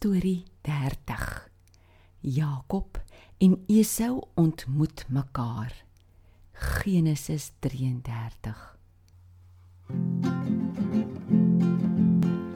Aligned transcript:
Storie 0.00 0.44
30. 0.60 1.50
Jakob 2.20 3.02
en 3.38 3.64
Esau 3.66 4.22
ontmoet 4.34 5.04
mekaar. 5.08 5.84
Genesis 6.52 7.52
33. 7.58 8.76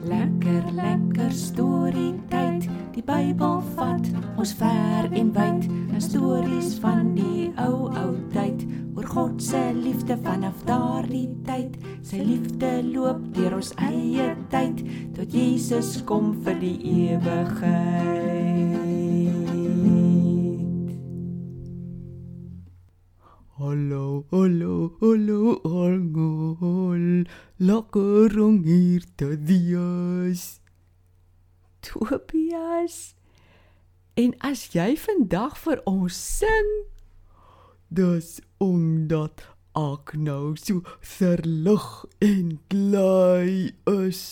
Lekker 0.01 0.71
lekker 0.71 1.31
storie 1.31 2.15
tyd. 2.33 2.65
Die 2.97 3.05
Bybel 3.05 3.61
vat 3.75 4.09
ons 4.41 4.53
ver 4.57 5.13
en 5.13 5.29
wyd. 5.37 5.69
'n 5.69 6.01
Stories 6.01 6.79
van 6.81 7.13
die 7.13 7.53
ou 7.61 7.93
ou 7.93 8.17
tyd 8.33 8.65
oor 8.95 9.07
God 9.11 9.41
se 9.43 9.59
liefde 9.75 10.17
vanaf 10.23 10.63
daardie 10.67 11.27
tyd. 11.43 11.75
Sy 12.05 12.21
liefde 12.23 12.69
loop 12.87 13.19
deur 13.35 13.57
ons 13.57 13.73
eie 13.83 14.29
tyd 14.51 14.83
tot 15.17 15.35
Jesus 15.35 15.97
kom 16.07 16.31
vir 16.45 16.59
die 16.61 16.77
ewigheid. 17.09 18.55
Hallo, 23.55 24.25
hallo, 24.31 24.95
hallo, 25.01 25.59
almal. 25.63 27.25
Lekker 27.57 28.39
om 28.43 28.63
hier 28.63 29.03
te 29.15 29.35
wees. 29.47 30.59
Tobias. 31.79 33.15
En 34.15 34.35
as 34.39 34.69
jy 34.71 34.93
vandag 34.99 35.57
vir 35.59 35.81
ons 35.89 36.15
sing, 36.15 36.69
Dis 37.95 38.41
omdat 38.59 39.45
ek 39.79 40.15
nou 40.19 40.55
so 40.59 40.81
verlig 40.99 41.85
en 42.27 42.57
bly 42.67 43.71
is. 43.91 44.23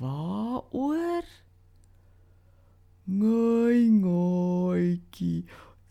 waaroor? 0.00 1.26
Ngai, 3.04 3.80
ngai, 3.92 5.02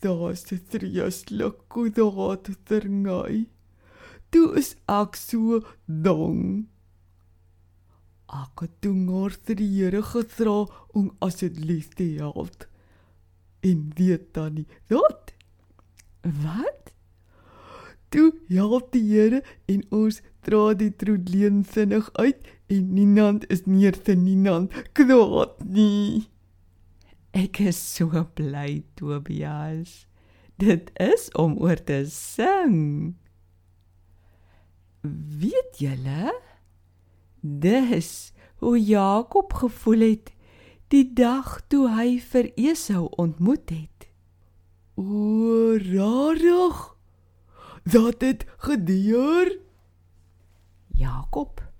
daar's 0.02 0.44
die 0.50 0.58
treuslik 0.73 1.62
goed 1.70 2.02
terngai. 2.66 3.45
Toe 4.34 4.48
is 4.58 4.73
ek 4.90 5.20
so 5.22 5.62
dong. 5.86 6.70
Ek 8.30 8.66
het 8.66 8.78
toe 8.82 8.95
vir 9.45 9.62
die 9.62 9.73
Here 9.76 10.02
gevra 10.02 10.62
om 10.98 11.12
asseblief 11.26 11.94
te 12.00 12.16
help. 12.18 12.66
En 13.62 13.92
weet 13.98 14.34
dan 14.34 14.54
nie, 14.62 14.68
wat? 14.90 15.36
Wat? 16.22 16.94
Toe 18.09 18.34
help 18.48 18.92
die 18.92 19.03
Here 19.06 19.44
en 19.70 19.84
ons 19.94 20.22
dra 20.45 20.73
die 20.73 20.92
troedleen 20.98 21.61
sinnig 21.67 22.09
uit 22.17 22.48
en 22.73 22.94
niemand 22.94 23.45
is 23.53 23.66
meer 23.70 23.98
te 24.02 24.16
niemand 24.17 24.73
kwaad 24.98 25.61
nie. 25.66 26.30
Ek 27.38 27.61
is 27.61 27.78
so 27.78 28.26
bly, 28.34 28.81
Tobias. 28.98 30.08
Dit 30.59 30.89
is 31.00 31.30
om 31.38 31.56
oor 31.61 31.78
te 31.78 32.02
sing. 32.09 33.16
Weet 35.04 35.80
julle? 35.80 36.33
Dis 37.39 38.33
hoe 38.59 38.76
Jakob 38.81 39.54
gevoel 39.54 40.00
het 40.00 40.33
die 40.92 41.06
dag 41.14 41.59
toe 41.70 41.86
hy 41.94 42.17
vir 42.20 42.50
Esau 42.58 43.06
ontmoet 43.22 43.70
het. 43.70 43.98
O, 45.00 45.78
rarig. 45.78 46.95
Dat 47.83 48.22
het 48.22 48.45
gebeur. 48.58 49.59
Jakob 50.88 51.72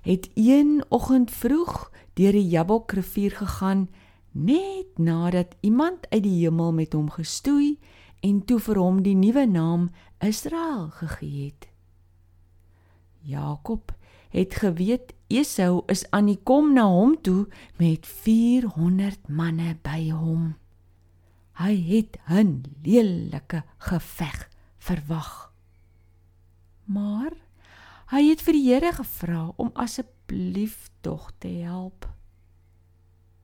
het 0.00 0.30
een 0.34 0.84
oggend 0.88 1.30
vroeg 1.30 1.90
deur 2.12 2.32
die 2.32 2.48
Jabbokrivier 2.48 3.30
gegaan 3.30 3.88
net 4.30 4.86
nadat 4.98 5.54
iemand 5.60 6.10
uit 6.10 6.22
die 6.22 6.42
hemel 6.42 6.72
met 6.72 6.92
hom 6.92 7.10
gestoei 7.10 7.78
en 8.20 8.44
toe 8.44 8.58
vir 8.58 8.78
hom 8.78 9.02
die 9.02 9.14
nuwe 9.14 9.46
naam 9.46 9.90
Israel 10.18 10.88
gegee 10.90 11.44
het. 11.44 11.68
Jakob 13.20 13.94
het 14.28 14.54
geweet 14.54 15.14
Esau 15.26 15.82
is 15.86 16.10
aan 16.10 16.26
die 16.26 16.40
kom 16.42 16.74
na 16.74 16.88
hom 16.90 17.14
toe 17.20 17.46
met 17.78 18.06
400 18.06 19.28
manne 19.28 19.76
by 19.82 20.10
hom. 20.10 20.61
Hy 21.60 21.74
het 21.76 22.16
'n 22.28 22.62
lelike 22.82 23.64
geveg 23.78 24.48
verwag. 24.78 25.52
Maar 26.84 27.32
hy 28.06 28.28
het 28.28 28.42
vir 28.42 28.52
die 28.52 28.68
Here 28.68 28.92
gevra 28.92 29.52
om 29.56 29.70
asseblief 29.74 30.90
tog 31.00 31.32
te 31.38 31.48
help. 31.48 32.08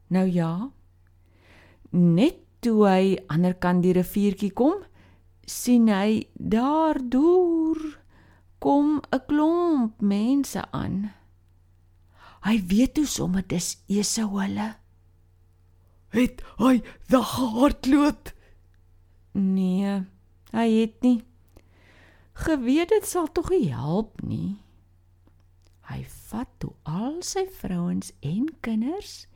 Nou 0.08 0.26
ja. 0.26 0.70
Net 1.90 2.36
toe 2.60 2.86
hy 2.88 3.18
aanderkant 3.26 3.82
die 3.82 3.92
riviertjie 3.92 4.52
kom, 4.52 4.82
sien 5.46 5.88
hy 5.88 6.28
daar 6.34 6.98
deur 7.00 7.78
kom 8.58 9.00
'n 9.12 9.22
klomp 9.26 10.00
mense 10.00 10.62
aan. 10.70 11.12
Hy 12.44 12.56
weet 12.66 12.94
toe 12.94 13.06
sommer 13.06 13.44
dis 13.46 13.76
Esau 13.86 14.40
hulle. 14.40 14.76
Het 16.14 16.40
hy 16.56 16.78
da 17.12 17.20
gehardloop? 17.22 18.30
Nee, 19.36 20.04
hy 20.54 20.68
het 20.80 21.02
nie. 21.04 21.20
Geweet 22.38 22.88
dit 22.94 23.06
sal 23.06 23.28
tog 23.32 23.50
nie 23.52 23.68
help 23.74 24.22
nie. 24.22 24.56
Hy 25.88 26.02
vat 26.28 26.50
toe 26.62 26.74
al 26.88 27.20
sy 27.24 27.46
vrouens 27.60 28.12
en 28.20 28.48
kinders 28.64 29.26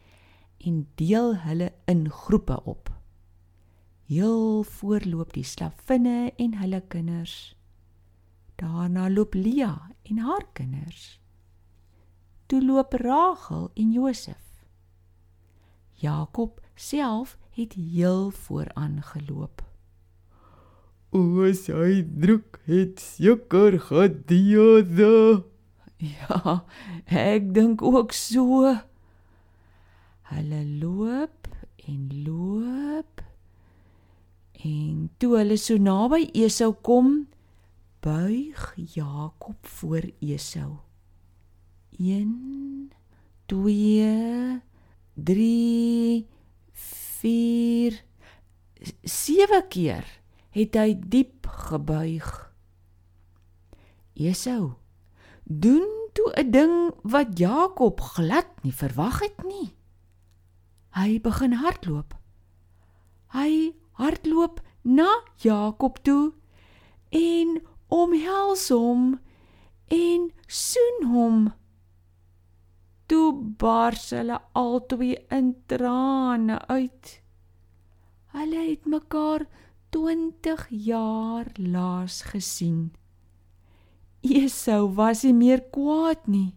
en 0.62 0.84
deel 1.00 1.34
hulle 1.44 1.72
in 1.90 2.06
groepe 2.10 2.58
op. 2.68 2.90
Heel 4.12 4.62
voorloop 4.68 5.32
die 5.32 5.46
slavinne 5.46 6.32
en 6.36 6.54
hulle 6.60 6.82
kinders. 6.92 7.56
Daarna 8.60 9.08
loop 9.10 9.34
Lia 9.34 9.72
en 10.02 10.22
haar 10.22 10.46
kinders. 10.52 11.18
Toe 12.46 12.60
loop 12.62 12.92
Rachel 13.00 13.70
en 13.74 13.92
Josef. 13.96 14.41
Jakob 16.02 16.60
self 16.74 17.38
het 17.54 17.72
heel 17.72 18.30
vooraan 18.30 19.02
geloop. 19.02 19.62
O, 21.12 21.44
sy 21.52 22.00
druk 22.08 22.58
het 22.64 23.00
seker 23.00 23.76
gediewe. 23.86 25.44
Ja, 26.02 26.62
ek 27.06 27.52
dink 27.54 27.82
ook 27.84 28.14
so. 28.16 28.72
Hulle 30.32 30.62
loop 30.80 31.46
en 31.86 32.08
loop. 32.24 33.22
En 34.62 35.10
toe 35.18 35.36
hulle 35.36 35.58
so 35.60 35.76
naby 35.78 36.24
Esau 36.32 36.72
kom, 36.86 37.28
buig 38.02 38.66
Jakob 38.96 39.70
voor 39.78 40.08
Esau. 40.18 40.80
1 42.00 42.90
2 43.46 44.71
3 45.14 46.26
4 46.72 48.04
7 49.02 49.68
keer 49.68 50.06
het 50.52 50.74
hy 50.76 50.94
diep 50.98 51.46
gebuig. 51.46 52.30
Esau 54.14 54.74
doen 55.44 55.88
toe 56.12 56.32
'n 56.36 56.50
ding 56.50 56.76
wat 57.02 57.38
Jakob 57.38 58.00
glad 58.00 58.48
nie 58.62 58.74
verwag 58.74 59.20
het 59.20 59.44
nie. 59.44 59.74
Hy 60.92 61.20
begin 61.20 61.52
hardloop. 61.52 62.14
Hy 63.32 63.72
hardloop 63.92 64.60
na 64.82 65.08
Jakob 65.36 66.02
toe 66.02 66.32
en 67.08 67.62
omhels 67.88 68.68
hom 68.68 69.20
en 69.88 70.30
soen 70.46 71.04
hom. 71.12 71.52
Toe 73.12 73.32
bars 73.60 74.06
hulle 74.16 74.38
albei 74.56 75.12
in 75.36 75.50
trane 75.68 76.56
uit. 76.72 77.10
Hulle 78.32 78.62
het 78.70 78.86
mekaar 78.88 79.44
20 79.92 80.62
jaar 80.86 81.50
laas 81.60 82.22
gesien. 82.32 82.94
Esau 84.24 84.86
was 84.96 85.26
nie 85.26 85.34
meer 85.36 85.60
kwaad 85.74 86.24
nie 86.24 86.54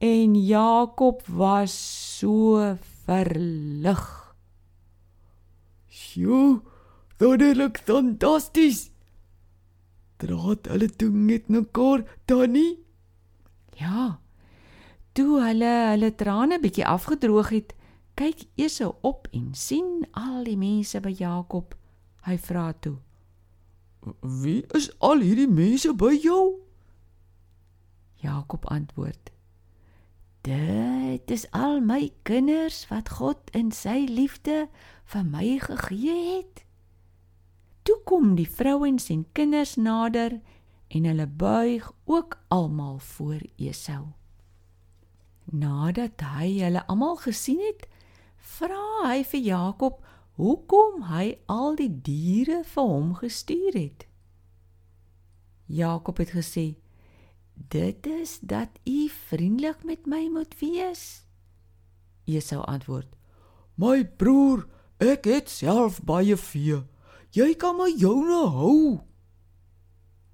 en 0.00 0.34
Jakob 0.34 1.22
was 1.28 1.76
so 2.18 2.56
verlig. 3.04 4.02
Sjoe, 5.86 6.62
dit 7.20 7.44
lyk 7.56 7.78
fantasties. 7.84 8.88
Draat 10.18 10.66
hulle 10.72 10.88
toe 10.88 11.12
met 11.12 11.52
mekaar 11.52 12.02
dan 12.26 12.56
nie? 12.56 12.72
Ja. 13.76 14.18
Toe 15.12 15.40
hulle 15.42 15.70
hulle 15.90 16.14
trane 16.14 16.60
bietjie 16.62 16.86
afgedroog 16.86 17.48
het, 17.50 17.74
kyk 18.14 18.44
Esau 18.54 18.92
op 19.06 19.26
en 19.34 19.50
sien 19.58 20.04
al 20.14 20.44
die 20.46 20.58
mense 20.60 21.00
by 21.02 21.10
Jakob. 21.10 21.74
Hy 22.26 22.36
vra 22.38 22.70
toe: 22.78 22.98
Wie 24.20 24.62
is 24.76 24.90
al 24.98 25.24
hierdie 25.24 25.48
mense 25.50 25.90
by 25.98 26.12
jou? 26.14 26.60
Jakob 28.22 28.68
antwoord: 28.70 29.32
Dit 30.46 31.30
is 31.30 31.48
al 31.50 31.80
my 31.80 32.12
kinders 32.22 32.84
wat 32.92 33.10
God 33.18 33.50
in 33.56 33.74
sy 33.74 34.06
liefde 34.08 34.68
vir 35.10 35.26
my 35.26 35.58
gegee 35.66 36.16
het. 36.36 36.62
Toe 37.82 37.98
kom 38.06 38.36
die 38.38 38.48
vrouens 38.48 39.10
en 39.10 39.26
kinders 39.32 39.74
nader 39.76 40.38
en 40.88 41.04
hulle 41.04 41.26
buig 41.26 41.92
ook 42.04 42.38
almal 42.48 42.98
voor 42.98 43.42
Esau. 43.56 44.12
Nadat 45.50 46.22
hy 46.22 46.60
hulle 46.62 46.82
almal 46.86 47.16
gesien 47.18 47.58
het, 47.58 47.88
vra 48.38 49.08
hy 49.08 49.22
vir 49.26 49.42
Jakob 49.42 49.98
hoekom 50.38 51.08
hy 51.10 51.34
al 51.50 51.74
die 51.76 51.90
diere 51.90 52.62
vir 52.64 52.92
hom 52.92 53.10
gestuur 53.18 53.74
het. 53.74 54.06
Jakob 55.66 56.18
het 56.22 56.30
gesê: 56.34 56.76
"Dit 57.54 58.06
is 58.06 58.38
dat 58.40 58.78
u 58.86 59.08
vriendelik 59.08 59.84
met 59.84 60.06
my 60.06 60.28
moet 60.28 60.54
wees." 60.60 61.24
Esau 62.24 62.62
antwoord: 62.64 63.10
"My 63.74 64.04
broer, 64.04 64.66
ek 64.98 65.24
het 65.24 65.48
self 65.48 66.02
baie 66.02 66.36
vee. 66.36 66.82
Jy 67.30 67.54
kan 67.54 67.76
my 67.76 67.94
joune 67.96 68.48
hou." 68.48 69.00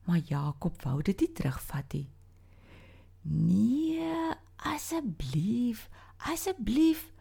Maar 0.05 0.19
Jakob 0.19 0.83
wou 0.83 1.03
dit 1.03 1.21
nie 1.21 1.33
terugvat 1.33 1.93
nie. 1.93 2.09
"Nee, 4.77 4.83
asseblief, 4.83 5.89
asseblief, 6.17 7.13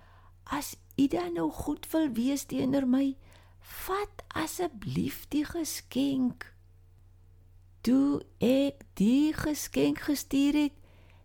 as 0.43 0.75
u 0.95 1.07
dan 1.07 1.33
nou 1.33 1.51
goed 1.51 1.87
wil 1.91 2.09
wees 2.11 2.43
teenoor 2.43 2.87
my, 2.87 3.15
vat 3.59 4.23
asseblief 4.27 5.27
die 5.31 5.45
geskenk." 5.45 6.51
Toe 7.81 8.25
ek 8.43 8.83
die 8.93 9.33
geskenk 9.33 9.99
gestuur 10.09 10.53
het, 10.53 10.75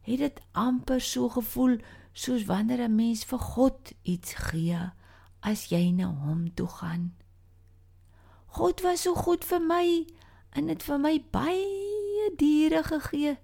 het 0.06 0.19
dit 0.19 0.41
amper 0.53 1.00
so 1.00 1.29
gevoel 1.29 1.79
soos 2.12 2.44
wanneer 2.44 2.87
'n 2.87 2.94
mens 2.94 3.25
vir 3.25 3.38
God 3.38 3.93
iets 4.03 4.35
gee 4.35 4.91
as 5.41 5.69
jy 5.71 5.91
na 5.91 6.15
hom 6.15 6.55
toe 6.55 6.69
gaan. 6.69 7.15
God 8.47 8.81
was 8.82 9.03
so 9.03 9.15
goed 9.15 9.44
vir 9.44 9.61
my 9.61 10.06
en 10.53 10.69
het 10.69 10.82
vir 10.82 10.99
my 10.99 11.25
baie 11.31 12.31
diere 12.37 12.82
gegee. 12.82 13.38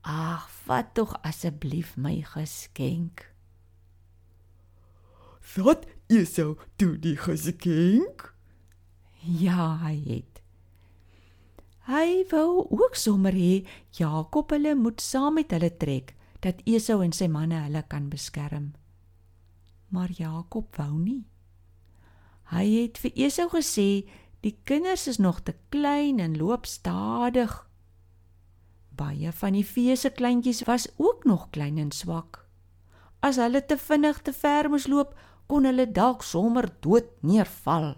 Ag, 0.00 0.48
vat 0.64 0.94
tog 0.94 1.16
asseblief 1.22 1.96
my 1.96 2.20
geskenk. 2.24 3.26
Wat 5.56 5.86
is 6.08 6.34
so 6.34 6.56
toe 6.76 6.96
die 6.98 7.16
geskenk? 7.16 8.30
Ja, 9.20 9.76
hy 9.82 9.96
het. 10.06 10.40
Hy 11.90 12.24
wou 12.30 12.68
ook 12.70 12.94
sommer 12.94 13.34
hê 13.34 13.66
Jakob 13.98 14.52
hulle 14.54 14.76
moet 14.78 15.00
saam 15.02 15.40
met 15.40 15.50
hulle 15.50 15.72
trek 15.76 16.14
dat 16.44 16.60
Esau 16.68 17.00
en 17.04 17.12
sy 17.12 17.26
manne 17.28 17.58
hulle 17.64 17.82
kan 17.88 18.08
beskerm. 18.12 18.70
Maar 19.90 20.12
Jakob 20.14 20.76
wou 20.78 20.94
nie. 21.00 21.24
Hy 22.54 22.66
het 22.66 23.00
vir 23.02 23.16
Esau 23.26 23.48
gesê 23.52 24.06
die 24.44 24.54
kinders 24.64 25.08
is 25.10 25.18
nog 25.18 25.42
te 25.42 25.56
klein 25.74 26.20
en 26.22 26.38
loop 26.38 26.66
stadig. 26.66 27.52
Baie 29.00 29.32
van 29.32 29.56
die 29.56 29.64
vee 29.64 29.96
se 29.96 30.10
kleintjies 30.12 30.66
was 30.68 30.88
ook 31.00 31.24
nog 31.24 31.48
klein 31.54 31.78
en 31.80 31.90
swak. 31.90 32.42
As 33.24 33.40
hulle 33.40 33.62
te 33.64 33.76
vinnig 33.80 34.20
te 34.22 34.32
ver 34.36 34.68
moes 34.68 34.86
loop, 34.92 35.14
kon 35.48 35.64
hulle 35.64 35.86
dalk 35.88 36.22
sommer 36.22 36.68
dood 36.84 37.08
neerval. 37.24 37.94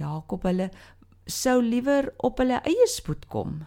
Jakob 0.00 0.44
hulle 0.48 0.70
sou 1.26 1.60
liewer 1.62 2.12
op 2.24 2.40
hulle 2.40 2.60
eie 2.68 2.86
spoed 2.90 3.26
kom. 3.32 3.64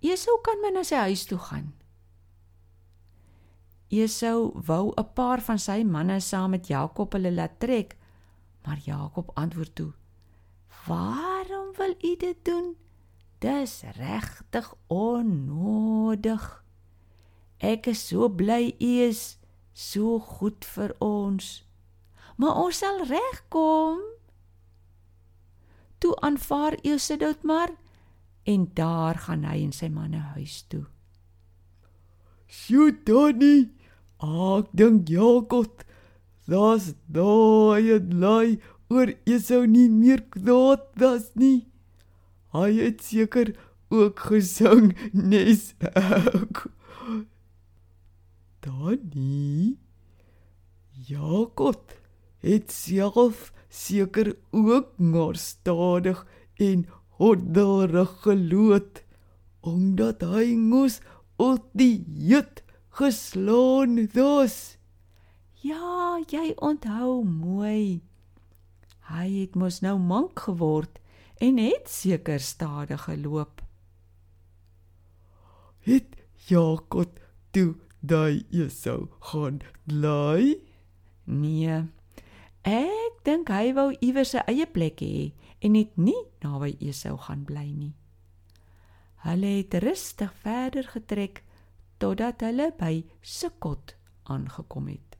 Esau 0.00 0.38
kan 0.46 0.60
maar 0.62 0.74
na 0.76 0.84
sy 0.86 1.02
huis 1.08 1.24
toe 1.30 1.38
gaan. 1.48 1.72
Esau 3.90 4.52
wou 4.68 4.92
'n 4.96 5.12
paar 5.14 5.40
van 5.40 5.58
sy 5.58 5.82
manne 5.84 6.20
saam 6.20 6.50
met 6.50 6.68
Jakob 6.68 7.12
hulle 7.12 7.32
laat 7.32 7.58
trek, 7.58 7.96
maar 8.64 8.78
Jakob 8.84 9.30
antwoord 9.34 9.74
toe: 9.74 9.92
"Waarom 10.86 11.72
wil 11.78 11.94
u 12.02 12.16
dit 12.16 12.44
doen? 12.44 12.76
Dis 13.38 13.82
regtig 13.96 14.74
onnodig. 14.88 16.64
Ek 17.58 17.86
is 17.86 18.02
so 18.08 18.28
bly 18.28 18.74
u 18.80 18.92
is 19.08 19.38
so 19.72 20.18
goed 20.18 20.64
vir 20.64 20.94
ons. 20.98 21.64
Maar 22.36 22.54
ons 22.66 22.78
sal 22.78 23.04
regkom." 23.06 24.08
toe 25.98 26.14
aanvaar 26.22 26.78
Esau 26.82 27.18
dit 27.18 27.42
maar 27.42 27.74
en 28.42 28.70
daar 28.74 29.18
gaan 29.26 29.44
hy 29.44 29.58
en 29.66 29.74
sy 29.76 29.88
manne 29.92 30.20
huis 30.34 30.62
toe. 30.72 30.84
"Sjoe, 32.46 32.92
Donnie, 33.04 33.68
ek 34.22 34.70
dink 34.72 35.08
Jakob, 35.08 35.84
das 36.46 36.94
daai 37.06 38.00
lei 38.24 38.58
oor 38.88 39.12
Esau 39.26 39.66
nie 39.66 39.88
meer 39.88 40.22
kwaad 40.30 40.86
was 40.96 41.30
nie. 41.34 41.66
Hy 42.56 42.70
het 42.78 43.02
seker 43.04 43.52
ook 43.92 44.20
gesing 44.30 44.94
nes 45.12 45.74
ek. 45.92 46.64
Donnie, 48.64 49.76
Jakob 51.08 51.92
het 52.44 52.72
self 52.72 53.50
seker 53.68 54.32
ook 54.50 54.96
maar 54.96 55.36
stadig 55.36 56.24
en 56.56 56.86
hoddelrig 57.20 58.16
geloot 58.24 59.02
omdat 59.60 60.22
hy 60.22 60.54
moes 60.56 61.00
op 61.36 61.66
die 61.76 62.04
jut 62.08 62.62
geslaan 63.00 64.06
dus. 64.14 64.78
Ja, 65.60 66.18
jy 66.30 66.54
onthou 66.62 67.24
mooi. 67.26 68.00
Hy 69.10 69.26
het 69.40 69.58
mos 69.58 69.80
nou 69.82 69.98
mank 69.98 70.46
geword 70.46 71.00
en 71.38 71.58
het 71.58 71.88
seker 71.90 72.40
stadig 72.40 73.04
geloop. 73.04 73.62
Het 75.86 76.16
Jakob 76.48 77.20
toe 77.50 77.74
daai 78.00 78.46
Esau 78.50 79.08
gaan 79.30 79.60
bly? 79.86 80.58
Nee. 81.24 81.84
Ek 82.62 83.22
dink 83.24 83.50
hy 83.52 83.72
wou 83.76 83.90
iewers 84.00 84.34
sy 84.34 84.42
eie 84.50 84.66
plek 84.66 85.00
hê 85.04 85.30
en 85.64 85.78
het 85.78 85.94
nie 85.96 86.18
naby 86.44 86.74
Esau 86.90 87.16
gaan 87.28 87.46
bly 87.48 87.68
nie. 87.70 87.94
Hulle 89.26 89.54
het 89.58 89.74
rustig 89.82 90.32
verder 90.42 90.86
getrek 90.90 91.42
totdat 91.98 92.44
hulle 92.46 92.70
by 92.78 93.02
Sukkot 93.22 93.96
aangekom 94.30 94.90
het. 94.92 95.16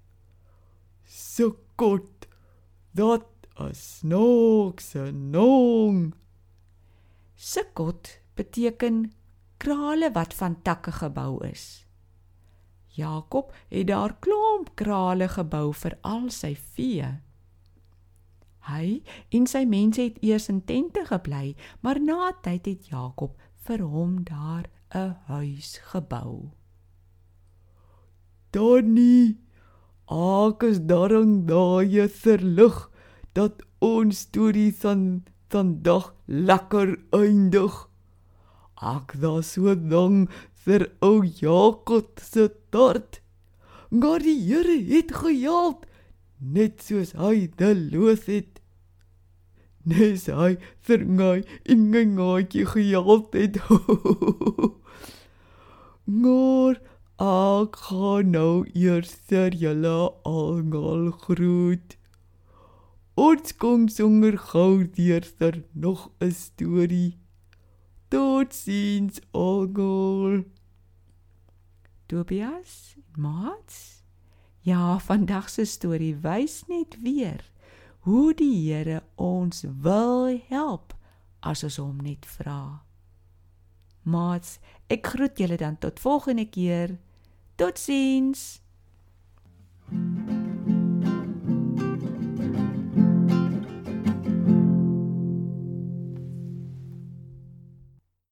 Sukkot, 1.09 2.29
dat 2.93 3.27
is 3.67 4.01
nokse 4.03 5.11
nong. 5.13 6.15
Sukkot 7.35 8.19
beteken 8.35 9.13
krale 9.59 10.13
wat 10.15 10.35
van 10.35 10.63
takke 10.63 10.93
gebou 10.93 11.45
is. 11.47 11.85
Jakob 12.99 13.55
het 13.69 13.87
daar 13.87 14.17
klomp 14.19 14.75
krale 14.75 15.29
gebou 15.29 15.73
vir 15.75 15.99
al 16.03 16.31
sy 16.35 16.55
vee. 16.55 17.09
Hy 18.69 18.87
en 19.35 19.47
sy 19.47 19.65
mense 19.65 20.03
het 20.03 20.19
eers 20.23 20.49
in 20.53 20.61
tente 20.67 21.05
gebly, 21.09 21.55
maar 21.81 22.01
na 22.03 22.33
tyd 22.43 22.67
het 22.67 22.91
Jakob 22.91 23.39
vir 23.67 23.83
hom 23.83 24.23
daar 24.25 24.67
'n 24.95 25.17
huis 25.27 25.79
gebou. 25.93 26.51
Donnie, 28.51 29.39
ek 30.09 30.63
is 30.63 30.81
daarom 30.81 31.47
daai 31.47 32.09
verlig 32.09 32.91
dat 33.39 33.63
ons 33.85 34.25
storie 34.27 34.73
van 34.83 35.23
vandag 35.55 36.11
lekker 36.27 36.97
eindig. 37.15 37.77
Ek 38.83 39.15
was 39.23 39.55
so 39.55 39.75
dang 39.75 40.27
vir 40.67 40.89
ou 41.01 41.23
Jakob 41.23 42.19
se 42.23 42.51
tort. 42.75 43.23
Maar 43.91 44.21
die 44.27 44.39
Here 44.45 44.79
het 44.93 45.15
gehelp 45.23 45.87
net 46.39 46.83
soos 46.85 47.15
hy 47.19 47.49
deloos 47.59 48.27
het 48.29 48.59
nes 49.89 50.27
hy 50.29 50.57
vir 50.87 51.05
my 51.19 51.35
in 51.65 51.89
my 51.93 52.05
gaatjie 52.19 52.67
gehelp 52.73 53.37
het. 53.39 53.59
Ngor 56.21 56.79
ek 57.25 57.79
gaan 57.89 58.33
nou 58.35 58.53
eers 58.75 59.15
vir 59.31 59.57
julle 59.63 59.97
almal 60.29 61.09
groet. 61.25 61.97
Ons 63.19 63.51
kom 63.59 63.89
sonder 63.91 64.37
vir 65.39 65.65
nog 65.73 66.11
'n 66.21 66.31
storie. 66.31 67.19
Totsiens 68.09 69.19
almal. 69.33 70.45
Tobias, 72.07 72.97
Mats. 73.17 74.03
Ja, 74.61 74.99
vandag 74.99 75.49
se 75.51 75.65
storie 75.65 76.17
wys 76.17 76.67
net 76.69 77.03
weer 77.03 77.51
hoe 77.99 78.35
die 78.35 78.73
Here 78.73 79.03
ons 79.15 79.65
wil 79.83 80.41
help 80.49 80.95
as 81.41 81.65
ons 81.65 81.77
hom 81.77 81.97
net 81.97 82.27
vra. 82.27 82.83
Maats, 84.03 84.59
ek 84.87 85.07
groet 85.07 85.39
julle 85.39 85.57
dan 85.57 85.79
tot 85.79 86.01
volgende 86.01 86.49
keer. 86.49 86.99
Totsiens. 87.57 88.61